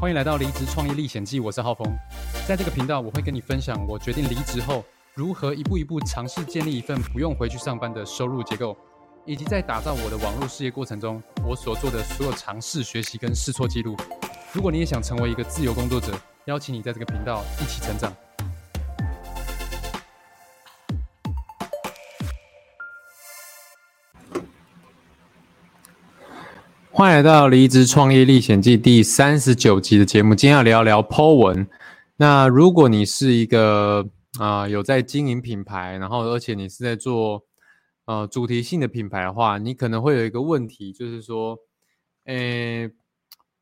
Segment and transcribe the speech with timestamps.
[0.00, 1.86] 欢迎来到离职创业历险记，我是浩峰。
[2.48, 8.74] 在这个频道，我会跟你分享我决定离职后，如何一步一步尝试建立一份不用回去上班的收入结构，
[9.26, 13.94] 以及在打造我的网络事业过程中，我所做的所有尝试、学习跟试错记录。
[14.54, 18.10] 如果你也想成为一个自由工作者，邀请你在这个频道一起成长。
[27.00, 30.34] 欢迎来到《离职创业历险记》第三十九集的节目。
[30.34, 31.66] 今天要聊聊 Po 文。
[32.18, 34.06] 那如果你是一个
[34.38, 37.42] 啊、有在经营品牌，然后而且你是在做
[38.04, 41.58] 呃主题性的品牌的话，你可能会有一个问题，就是说，
[42.26, 42.90] 诶，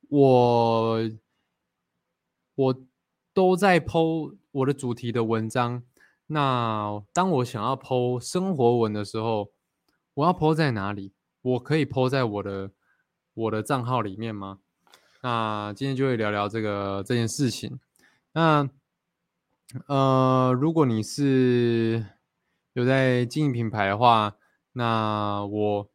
[0.09, 0.99] 我
[2.57, 2.75] 我
[3.33, 5.85] 都在 Po 我的主题的文章。
[6.27, 9.53] 那当我想要 Po 生活文的时候，
[10.15, 11.13] 我要 Po 在哪里？
[11.41, 12.73] 我可以 Po 在我的
[13.39, 14.59] 我的账号里面吗？
[15.23, 17.79] 那今天就会聊聊这个这件事情。
[18.33, 18.69] 那
[19.87, 22.05] 呃，如果你是
[22.73, 24.35] 有在经营品牌的话，
[24.73, 25.89] 那我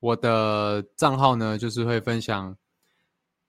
[0.00, 2.56] 我的账号呢，就是会分享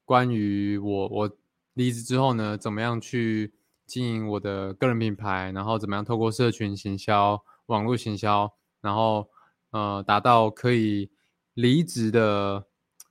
[0.04, 1.38] 关于我我
[1.74, 3.54] 离职之后呢，怎么样去
[3.86, 9.30] 经营我的个人品牌，然后怎么样透过社群行销、网络行销，然后
[9.72, 11.10] 呃，达到可以
[11.54, 12.66] 离职的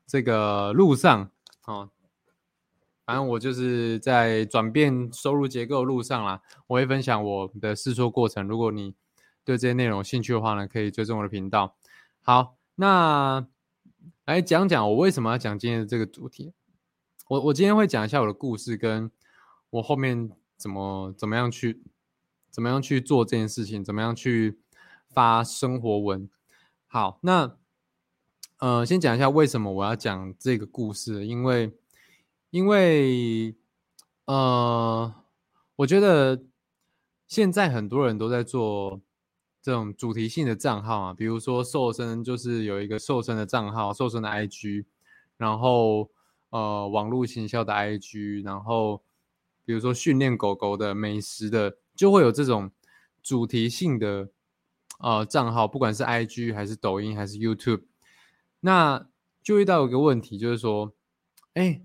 [0.06, 1.30] 这个路上
[1.64, 1.90] 哦。
[3.04, 8.48] 反正我就是在转变收入结构路上啦，我会分享我的试错过程。
[8.48, 8.94] 如果你
[9.44, 11.76] 对这些内容有兴趣的话呢，可以追踪我的频道。
[12.22, 13.46] 好，那
[14.24, 16.52] 来讲讲我为什么要讲今天的这个主题。
[17.28, 19.08] 我我今天会讲一下我的故事，跟
[19.70, 21.84] 我后面怎么怎么样去
[22.50, 24.58] 怎么样去做这件事情，怎么样去
[25.08, 26.28] 发生活文。
[26.88, 27.56] 好，那
[28.58, 31.72] 呃，先讲一下为什么我要讲这个故事，因为
[32.50, 33.54] 因为
[34.24, 35.14] 呃，
[35.76, 36.42] 我觉得
[37.28, 39.02] 现在很多人都在做
[39.60, 44.86] 这种主题性的账号啊，比如说瘦身，就是有一个瘦身的账号，瘦身的 IG，
[45.36, 46.10] 然后
[46.48, 49.02] 呃，网络行销的 IG，然后
[49.66, 52.70] 比如说训练狗狗的、美食的，就会有这种
[53.22, 54.30] 主题性的
[55.00, 57.82] 呃账号，不管是 IG 还是抖音还是 YouTube，
[58.60, 59.08] 那
[59.42, 60.92] 就遇到一个问题，就是说，
[61.54, 61.82] 哎。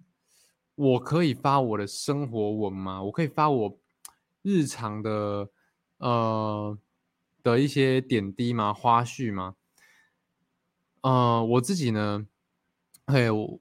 [0.76, 3.04] 我可以发我的生活文吗？
[3.04, 3.78] 我可以发我
[4.42, 5.50] 日常的
[5.98, 6.76] 呃
[7.44, 8.74] 的一些点滴吗？
[8.74, 9.56] 花絮吗？
[11.02, 12.26] 呃，我自己呢，
[13.06, 13.59] 嘿，我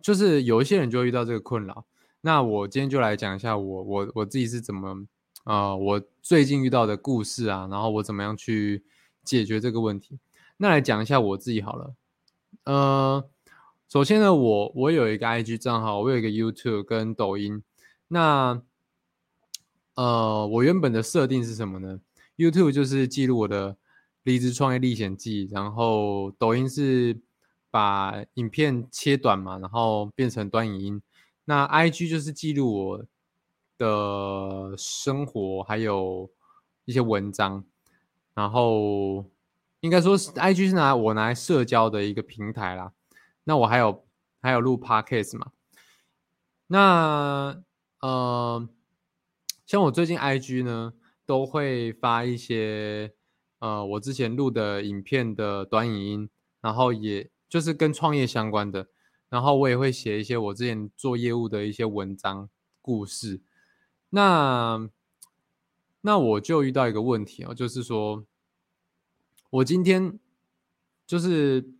[0.00, 1.84] 就是有一些人就会遇到这个困扰。
[2.22, 5.06] 那我今天就来讲一下我我我自己是怎么
[5.44, 8.82] 呃，我最近遇到的故事啊，然后我怎么样去
[9.22, 10.18] 解决这个问题。
[10.56, 11.94] 那来讲一下我自己好了，
[12.72, 13.28] 呃。
[13.88, 17.60] 首先呢，我我有一个 IG 账号，我有一个 YouTube 跟抖音。
[18.06, 18.62] 那
[19.96, 21.98] 呃，我原本的设定是什么呢
[22.36, 23.76] ？YouTube 就是记录我的
[24.22, 27.18] 离职创业历险记，然后抖音是
[27.68, 31.02] 把影片切短嘛，然后变成短影音。
[31.46, 33.04] 那 IG 就是记录我
[33.76, 36.30] 的生活，还有
[36.84, 37.64] 一些文章。
[38.34, 39.24] 然后
[39.80, 42.92] 应该说是 IG 是拿我拿来社交的一个平台啦。
[43.44, 44.06] 那我还有
[44.40, 45.52] 还有录 podcast 嘛？
[46.66, 47.62] 那
[48.00, 48.68] 呃，
[49.66, 50.92] 像我最近 IG 呢，
[51.26, 53.12] 都会发一些
[53.58, 56.30] 呃我之前录的影片的短影音，
[56.60, 58.88] 然后也就是跟创业相关的，
[59.28, 62.48] 然后我也会写一些我之前做业务的一些文章
[62.80, 63.40] 故事。
[64.10, 64.88] 那
[66.02, 68.24] 那我就遇到一个问题哦，就是说
[69.50, 70.18] 我今天
[71.06, 71.74] 就是。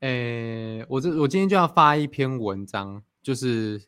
[0.00, 3.82] 诶，我这我今天就要发一篇文章，就是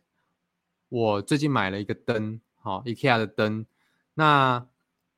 [0.90, 3.64] 我最近买了一个灯，好，IKEA 的灯。
[4.12, 4.66] 那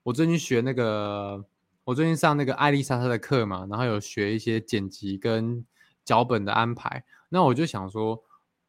[0.05, 1.45] 我最近学那个，
[1.83, 5.67] 我最近上那个艾丽莎莎的课嘛，然后有学一些剪辑跟
[6.05, 7.05] 脚本的安排。
[7.29, 8.23] 那我就想说，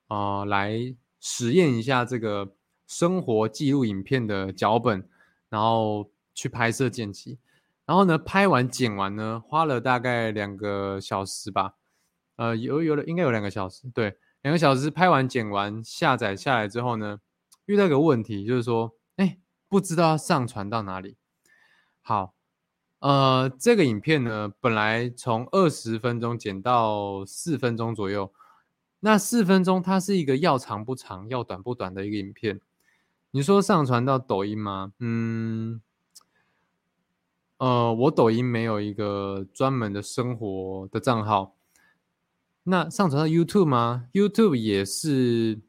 [0.07, 2.55] 啊，来实验一下这个
[2.87, 5.07] 生活记录影片的脚本，
[5.49, 7.37] 然后去拍摄剪辑。
[7.85, 11.73] 然后呢，拍完剪完呢，花了大概两个小时吧。
[12.37, 13.87] 呃，有有了，应该有两个小时。
[13.93, 17.19] 对，两个小时拍完、剪完、下载下来之后呢，
[17.65, 19.37] 遇到一个问题，就是说，哎，
[19.69, 21.15] 不知道要上传到哪里。
[22.01, 22.33] 好，
[22.99, 28.33] 呃，这个影片呢，本来从二十分钟剪到四分钟左右，
[28.99, 32.59] 那四分钟它是一个要长不长、要短不短的一个影片。
[33.31, 34.93] 你说上传到抖音吗？
[34.99, 35.81] 嗯，
[37.65, 41.55] 呃，我抖音没有一个专门的生活的账号。
[42.61, 45.59] 那上传到 YouTube 吗？YouTube 也是，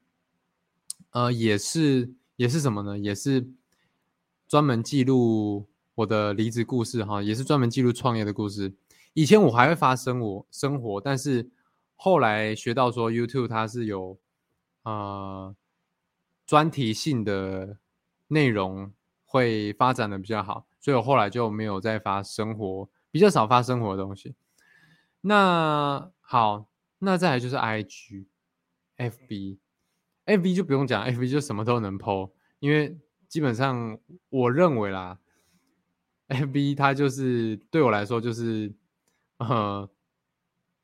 [1.12, 2.98] 呃，也是也是什么呢？
[2.98, 3.48] 也是
[4.46, 8.74] 专门记录我的离职故事哈，也是专门记录创业的故事。
[9.14, 11.48] 以前我还会发生我生活，但是
[11.94, 14.18] 后来学到说 YouTube 它是有
[14.82, 15.56] 呃
[16.46, 17.78] 专题性的
[18.28, 18.92] 内容
[19.24, 24.36] 会发展的比较好，所以我后来就没有再发生活，比较少发生活的东西。
[25.22, 26.68] 那好，
[27.00, 28.26] 那再来就是 IG、
[28.96, 32.30] FB，FB 就不用讲，FB 就什么都能 PO，
[32.60, 32.96] 因为
[33.26, 33.98] 基本上
[34.28, 35.18] 我认为啦
[36.28, 38.72] ，FB 它就是对我来说就是。
[39.38, 39.90] 呃，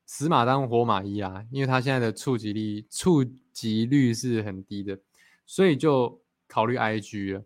[0.05, 3.23] 死马当活马医啊，因为它现在的触及率触
[3.53, 4.99] 及率是很低的，
[5.45, 7.45] 所以就考虑 IG 了。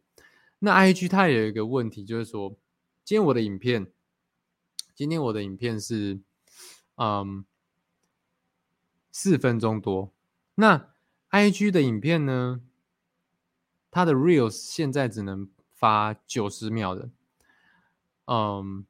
[0.59, 2.57] 那 IG 它也有一个问题，就是说，
[3.04, 3.92] 今天我的影片，
[4.95, 6.19] 今天我的影片是，
[6.95, 7.45] 嗯，
[9.12, 10.13] 四分钟多。
[10.56, 10.94] 那
[11.30, 12.62] IG 的影片呢，
[13.92, 17.10] 它的 Reels 现在只能发九十秒的，
[18.25, 18.86] 嗯。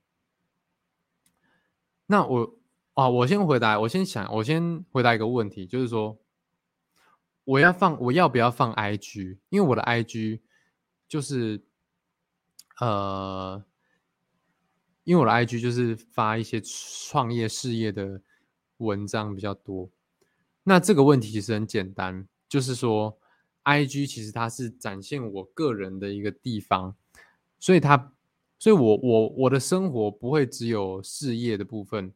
[2.09, 2.57] 那我
[2.93, 6.17] 啊，我先回答，我先想，我先回答一个问题，就是说，
[7.43, 9.39] 我要放，我要不要放 IG？
[9.49, 10.39] 因为我的 IG
[11.07, 11.61] 就是，
[12.79, 13.63] 呃，
[15.03, 18.21] 因为我的 IG 就是发一些创业事业的
[18.77, 19.89] 文章比较多。
[20.63, 23.17] 那这个问题其实很简单，就是说
[23.63, 26.95] ，IG 其实它是展现我个人的一个地方，
[27.59, 28.13] 所以它。
[28.59, 32.11] 所以，我我我的生活不会只有事业的部分。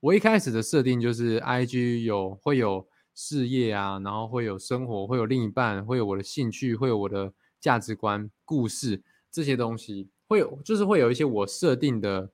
[0.00, 9.00] 我一开始的设定就是 I G 有会有事业啊，然后会有生活，会有另一半，会有我的兴趣，会有我的价值观、故事
[9.30, 12.30] 这些东西，会有就是会有一些我设定的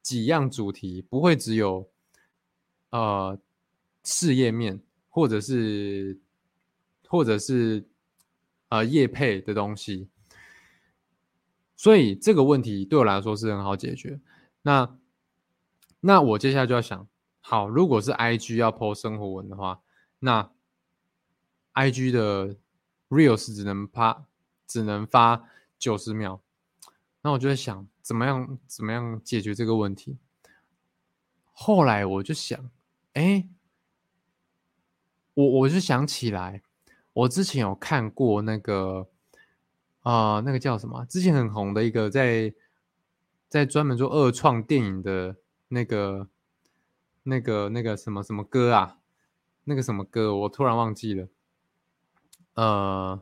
[0.00, 1.90] 几样主题，不会只有
[2.90, 3.38] 呃
[4.04, 6.18] 事业面，或者是
[7.08, 7.84] 或者是
[8.68, 10.08] 呃业配的东西。
[11.74, 14.20] 所以这个问题对我来说是很好解决。
[14.62, 14.96] 那
[16.00, 17.06] 那我接下来就要想，
[17.40, 19.82] 好，如果是 I G 要 po 生活文的话，
[20.20, 20.52] 那
[21.72, 22.56] I G 的
[23.08, 24.16] reels 只能拍
[24.66, 25.48] 只能发
[25.78, 26.42] 九十秒。
[27.22, 30.18] 那我就在想，怎么样怎么样解决这个问题？
[31.52, 32.70] 后来我就想，
[33.14, 33.48] 哎，
[35.34, 36.62] 我我就想起来，
[37.12, 39.08] 我之前有看过那个。
[40.02, 41.04] 啊，那个叫什么？
[41.06, 42.54] 之前很红的一个，在
[43.48, 45.34] 在专门做二创电影的
[45.66, 46.28] 那个、
[47.24, 49.00] 那个、那个什么什么歌啊？
[49.64, 51.28] 那个什么歌，我突然忘记了。
[52.54, 53.20] 呃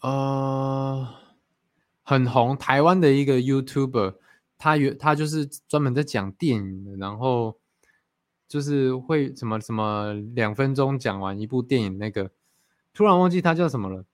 [0.00, 1.14] 呃，
[2.02, 4.16] 很红，台湾的一个 YouTuber，
[4.56, 7.58] 他有他就是专门在讲电影的，然后
[8.48, 12.30] 就是会什么什么两分钟讲完一部电影，那个
[12.92, 14.04] 突然忘记他叫什么了。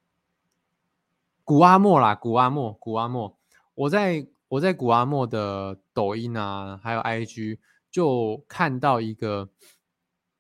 [1.44, 3.38] 古阿莫啦，古阿莫，古阿莫，
[3.74, 9.48] 我在我在古阿莫的抖音啊，还有 IG 就看到一个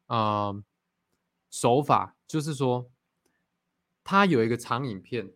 [0.08, 0.60] 呃
[1.48, 2.90] 手法，就是说
[4.02, 5.30] 他有一个长影片，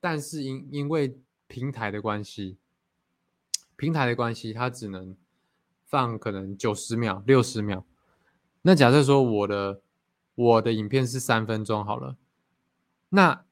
[0.00, 2.56] 但是因因为平台的关系，
[3.76, 5.16] 平台的关系，它只能
[5.84, 7.84] 放可能九十秒、六十秒。
[8.62, 9.80] 那假设说我的
[10.34, 12.16] 我的影片是三分钟好了，
[13.10, 13.44] 那。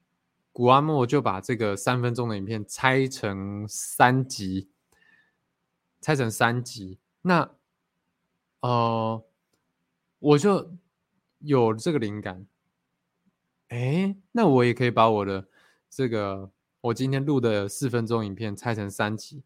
[0.57, 4.71] 古阿莫就把这个三分钟的影片拆成三集，
[6.00, 6.99] 拆成三集。
[7.21, 7.50] 那，
[8.61, 9.23] 呃，
[10.19, 10.73] 我就
[11.41, 12.47] 有这个灵感。
[13.69, 15.47] 哎，那我也可以把我的
[15.97, 16.50] 这个
[16.83, 19.43] 我今天录的四分钟影片拆成三集。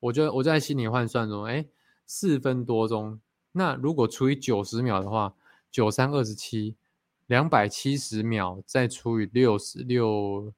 [0.00, 1.64] 我就我在心里换算中，哎，
[2.04, 3.18] 四分多钟。
[3.52, 5.34] 那如果除以九十秒的话，
[5.70, 6.76] 九三二十七。
[7.26, 10.52] 两百七十秒再除以六十六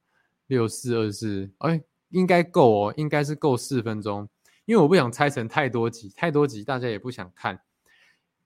[0.49, 4.29] 六四二四，哎，应该够哦，应该是够四分钟。
[4.65, 7.61] 因为我不想拆成太多集，太多集大家也不想看。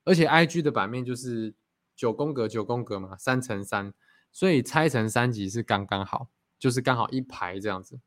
[0.04, 1.54] 而且 I G 的版面就是
[1.97, 3.95] 九宫格九宫格嘛，三乘三，
[4.30, 6.28] 所以拆成三集是刚刚好，
[6.61, 7.99] 就是刚好一排这样子。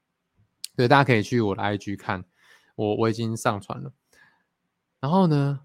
[0.77, 2.23] 对，大家可以去我的 I G 看，
[2.75, 3.91] 我我已经上传了。
[5.01, 5.59] 然后呢，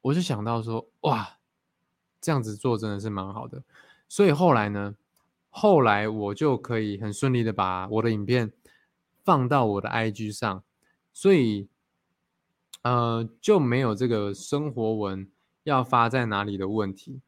[0.00, 1.36] 我就想到说，哇。
[2.22, 3.62] 这样子做真的是蛮好的，
[4.06, 4.94] 所以后来呢，
[5.48, 8.52] 后来我就可以很顺利的把我的影片
[9.24, 10.62] 放到我的 IG 上，
[11.14, 11.70] 所以
[12.82, 15.32] 呃就没有这个生活文
[15.62, 17.22] 要发在哪里的问题。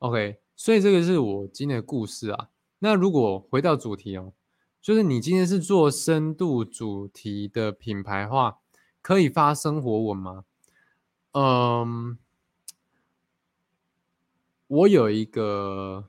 [0.00, 2.50] OK，所以这个是我今天的故事啊。
[2.78, 4.32] 那如果回到主题哦，
[4.80, 8.58] 就是你今天是做深度主题的品牌化，
[9.00, 10.44] 可以发生活文吗？
[11.32, 12.18] 嗯。
[14.68, 16.08] 我有一个，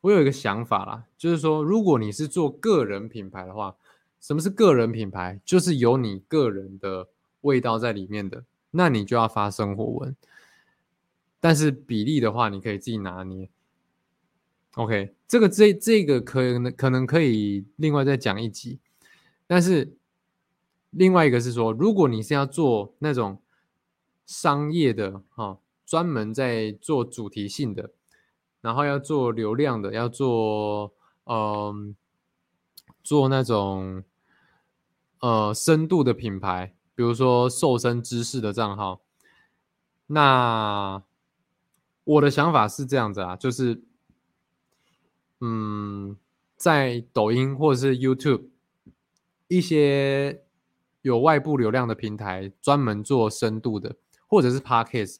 [0.00, 3.76] 我有一个想法啦，就是说，如果你是做个人品牌的话，
[4.18, 5.38] 什么是个人品牌？
[5.44, 7.10] 就是有你个人的
[7.42, 10.16] 味道在里面的，那你就要发生活文。
[11.38, 13.50] 但是比例的话，你可以自己拿捏。
[14.76, 18.80] OK，这个这这个可能可能可以另外再讲一集。
[19.46, 19.98] 但是
[20.88, 23.42] 另外一个是说，如果你是要做那种
[24.24, 27.90] 商业的哈，专门在做主题性的，
[28.62, 31.94] 然后要做流量的，要做嗯
[33.04, 34.02] 做那种
[35.20, 39.02] 呃深度的品牌，比如说瘦身知识的账号，
[40.06, 41.02] 那
[42.04, 43.82] 我的想法是这样子啊，就是。
[45.44, 46.16] 嗯，
[46.56, 48.44] 在抖音或者是 YouTube
[49.48, 50.44] 一些
[51.00, 53.96] 有外部流量的平台，专门做深度的，
[54.28, 55.16] 或者是 Podcast，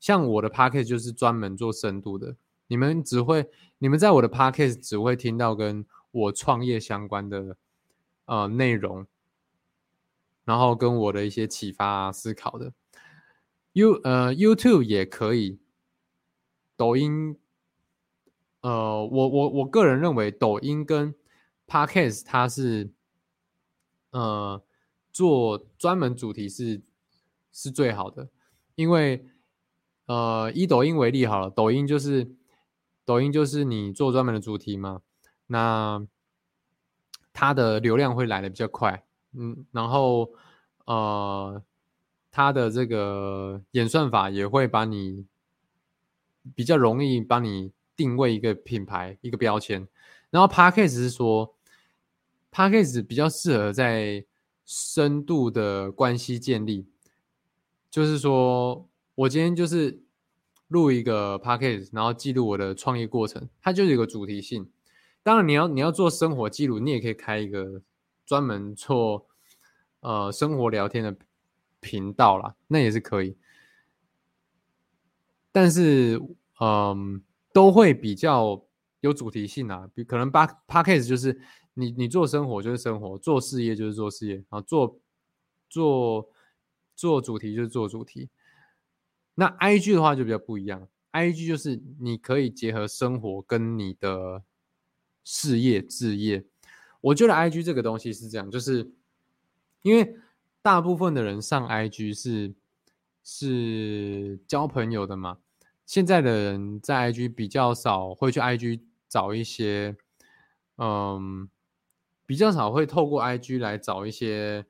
[0.00, 2.36] 像我的 Podcast 就是专门做深度的。
[2.68, 7.58] 你们只会，你们在我的 Podcast 只会听到跟我创业相关的
[8.24, 9.06] 呃内容，
[10.46, 12.72] 然后跟我的一些启发啊思考的。
[13.74, 15.58] You 呃 YouTube 也可以，
[16.74, 17.36] 抖音。
[18.68, 21.14] 呃，我我我个人认为，抖音跟
[21.66, 22.90] Podcast 它是
[24.10, 24.62] 呃
[25.10, 26.82] 做专门主题是
[27.50, 28.28] 是最好的，
[28.74, 29.24] 因为
[30.04, 32.30] 呃以抖音为例好了，抖音就是
[33.06, 35.00] 抖音就是你做专门的主题嘛，
[35.46, 36.06] 那
[37.32, 40.30] 它的流量会来的比较快，嗯，然后
[40.84, 41.62] 呃
[42.30, 45.24] 它的这个演算法也会把你
[46.54, 47.72] 比较容易把你。
[47.98, 49.84] 定位一个品牌一个标签，
[50.30, 51.52] 然后 p a c k a g e 是说
[52.52, 54.24] p a c k a g e 比较适合在
[54.64, 56.86] 深度的关系建立，
[57.90, 60.00] 就是说我今天就是
[60.68, 64.70] 录一个 p a c k a g e 然后记录我的创业过程，它就是一个主题性。
[65.24, 67.82] 当然你要你要做生活记录，你也可以开一个
[68.24, 69.26] 专门做
[70.00, 71.16] 呃生活聊天的
[71.80, 73.36] 频道啦，那也是可以。
[75.50, 76.22] 但是
[76.60, 77.24] 嗯。
[77.58, 78.64] 都会比较
[79.00, 81.36] 有主题性啊，比可能八 p a c k a s e 就是
[81.74, 85.00] 你你做生活就是生活，做事业就是做事业啊，做
[85.68, 86.30] 做
[86.94, 88.28] 做主题就是做主题。
[89.34, 94.44] 那 I G 的话就比较不一样，I G 就是你可以结合生活跟你的
[95.24, 96.44] 事业置业。
[97.00, 98.88] 我觉得 I G 这个东西是这样，就是
[99.82, 100.14] 因为
[100.62, 102.54] 大部分的人上 I G 是
[103.24, 105.38] 是交朋友的嘛。
[105.88, 109.96] 现在的人在 IG 比较少会去 IG 找一些，
[110.76, 111.48] 嗯，
[112.26, 114.66] 比较少会透过 IG 来找一些，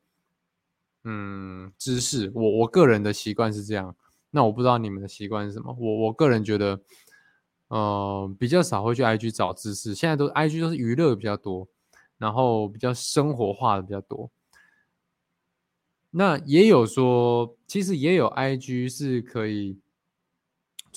[1.02, 2.30] 嗯，知识。
[2.36, 3.96] 我我个人的习惯是这样，
[4.30, 5.76] 那我不知道你们的习惯是什么。
[5.80, 6.80] 我我个人觉得，
[7.70, 9.96] 嗯，比较少会去 IG 找知识。
[9.96, 11.66] 现在都 IG 都是娱乐比较多，
[12.16, 14.30] 然后比较生活化的比较多。
[16.12, 19.80] 那也有说，其实也有 IG 是可以。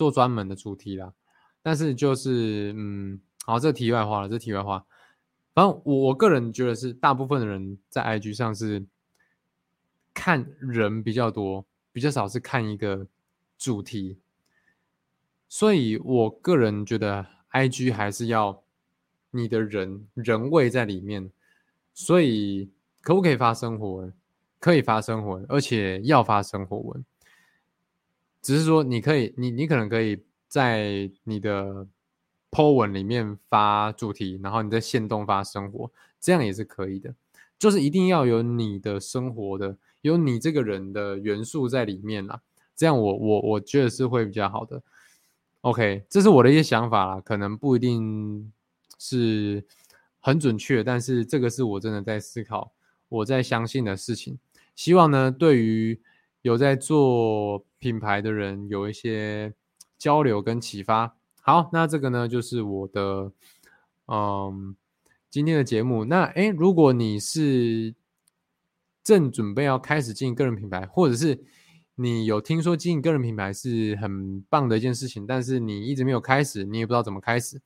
[0.01, 1.13] 做专门的主题啦，
[1.62, 4.84] 但是就是嗯，好，这题外话了，这题外话。
[5.53, 8.84] 反正我我个人觉得是，大部分的人在 IG 上是
[10.12, 13.05] 看人比较多，比较少是看一个
[13.60, 14.17] 主题。
[15.48, 18.63] 所以我个人觉得 IG 还是要
[19.29, 21.29] 你的人人味在里面。
[21.93, 22.72] 所以
[23.03, 24.12] 可不可以发生活文？
[24.60, 27.05] 可以发生活文，而且要发生活文。
[28.41, 31.88] 只是说，你可以，你你可能可以在你的
[32.50, 37.13] po 文里面发主题，然后你在线动发生活，这样也是可以的。
[37.60, 42.41] 就是一定要有你的生活的，有你这个人的元素在里面啦。
[42.75, 44.81] 这样我我我觉得是会比较好的。
[45.62, 48.51] OK，这是我的一些想法啦，可能不一定
[48.98, 49.63] 是
[50.19, 52.71] 很准确，但是这个是我真的在思考，
[53.07, 54.39] 我在相信的事情。
[54.75, 56.01] 希望呢，对于
[56.41, 57.63] 有在做。
[57.82, 59.52] 品牌的人有一些
[59.98, 61.18] 交流跟启发。
[61.42, 63.32] 好，那这个呢就是我的
[64.06, 64.76] 嗯
[65.32, 66.06] 今天的节目。
[66.06, 67.96] 那诶，如果你是
[69.04, 71.44] 正准备要开始经营个人品牌，或者是
[71.96, 77.60] 你有听说经营个人品牌是很棒的一件事情，但是你一直没有开始，你也不知道怎么开始。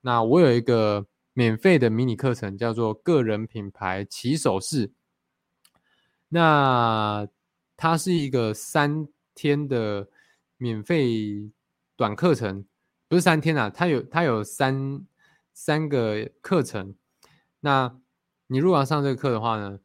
[0.00, 4.90] 那我有一个免费的迷你课程，叫做个人品牌起手式。
[6.28, 7.28] 那
[7.76, 9.06] 它是一个三。
[9.34, 10.08] 天的
[10.56, 11.50] 免费
[11.96, 12.66] 短课程
[13.08, 15.06] 不是三天啊，它有它有三
[15.52, 16.94] 三个课程。
[17.60, 18.00] 那
[18.46, 19.80] 你如果要上这个课的话呢，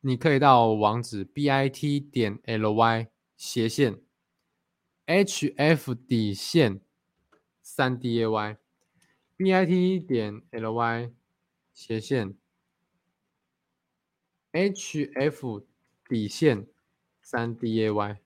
[0.00, 4.00] 你可以到网址 b i t 点 l y 斜线
[5.06, 6.80] h f 底线
[7.62, 11.12] 三 D A Y，B I T 点 L Y
[11.72, 12.36] 斜线
[14.52, 15.66] H F
[16.08, 16.66] 底线
[17.30, 18.16] 三 D A Y。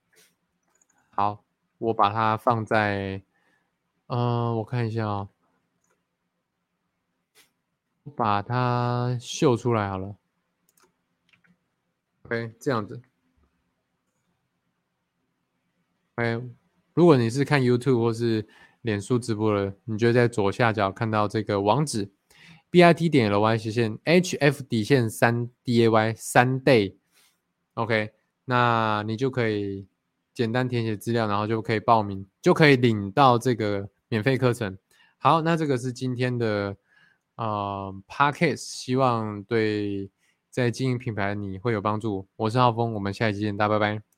[1.11, 1.44] 好，
[1.78, 3.21] 我把它放在，
[4.06, 5.28] 嗯，我看一下啊，
[8.14, 10.14] 把它秀出来好了。
[12.23, 13.02] OK，这样子。
[16.14, 16.40] OK，
[16.94, 18.47] 如果你是看 YouTube 或是
[18.82, 22.09] 脸书直播的，你就在左下角看到这个网址
[22.71, 26.94] ：bit 点 ly 斜线 hf 底线三 day 三 day。
[27.75, 28.12] OK，
[28.44, 29.87] 那你就可以
[30.34, 34.76] 简单填写资料，然后就可以报名，就可以领到这个免费课程。
[35.18, 36.76] 好，那这个是今天的
[37.37, 40.11] 呃 package 希望对
[40.50, 42.26] 在经营品牌你会有帮助。
[42.37, 44.12] 我是浩峰，我们下一期见，大家拜拜。